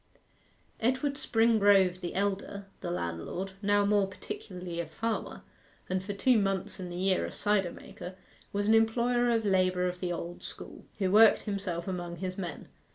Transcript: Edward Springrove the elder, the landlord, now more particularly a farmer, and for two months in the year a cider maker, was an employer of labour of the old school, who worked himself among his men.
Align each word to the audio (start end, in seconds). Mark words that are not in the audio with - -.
Edward 0.79 1.13
Springrove 1.13 1.99
the 2.01 2.15
elder, 2.15 2.65
the 2.79 2.89
landlord, 2.89 3.51
now 3.61 3.85
more 3.85 4.07
particularly 4.07 4.79
a 4.79 4.87
farmer, 4.87 5.43
and 5.87 6.03
for 6.03 6.13
two 6.13 6.39
months 6.39 6.79
in 6.79 6.89
the 6.89 6.95
year 6.95 7.23
a 7.23 7.31
cider 7.31 7.71
maker, 7.71 8.15
was 8.51 8.65
an 8.67 8.73
employer 8.73 9.29
of 9.29 9.45
labour 9.45 9.87
of 9.87 9.99
the 9.99 10.11
old 10.11 10.41
school, 10.41 10.85
who 10.97 11.11
worked 11.11 11.41
himself 11.43 11.87
among 11.87 12.15
his 12.15 12.35
men. 12.35 12.67